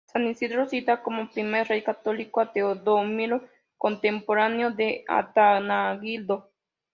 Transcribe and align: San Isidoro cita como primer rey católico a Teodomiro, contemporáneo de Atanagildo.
San 0.11 0.25
Isidoro 0.25 0.65
cita 0.67 1.03
como 1.03 1.29
primer 1.29 1.67
rey 1.67 1.83
católico 1.83 2.41
a 2.41 2.51
Teodomiro, 2.51 3.47
contemporáneo 3.77 4.71
de 4.71 5.05
Atanagildo. 5.07 6.49